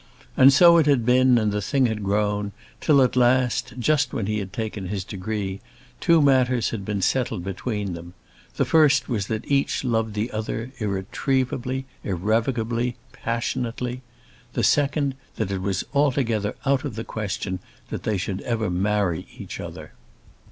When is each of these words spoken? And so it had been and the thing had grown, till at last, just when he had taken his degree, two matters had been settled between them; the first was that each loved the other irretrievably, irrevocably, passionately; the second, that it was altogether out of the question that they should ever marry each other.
And 0.35 0.51
so 0.51 0.77
it 0.77 0.87
had 0.87 1.05
been 1.05 1.37
and 1.37 1.51
the 1.51 1.61
thing 1.61 1.85
had 1.85 2.03
grown, 2.03 2.53
till 2.79 3.03
at 3.03 3.15
last, 3.15 3.73
just 3.77 4.13
when 4.13 4.25
he 4.25 4.39
had 4.39 4.51
taken 4.51 4.87
his 4.87 5.03
degree, 5.03 5.61
two 5.99 6.23
matters 6.23 6.71
had 6.71 6.83
been 6.83 7.03
settled 7.03 7.43
between 7.43 7.93
them; 7.93 8.15
the 8.55 8.65
first 8.65 9.07
was 9.07 9.27
that 9.27 9.45
each 9.45 9.83
loved 9.83 10.15
the 10.15 10.31
other 10.31 10.71
irretrievably, 10.79 11.85
irrevocably, 12.03 12.95
passionately; 13.13 14.01
the 14.53 14.63
second, 14.63 15.13
that 15.35 15.51
it 15.51 15.61
was 15.61 15.83
altogether 15.93 16.55
out 16.65 16.83
of 16.83 16.95
the 16.95 17.03
question 17.03 17.59
that 17.91 18.01
they 18.01 18.17
should 18.17 18.41
ever 18.41 18.71
marry 18.71 19.27
each 19.37 19.59
other. 19.59 19.93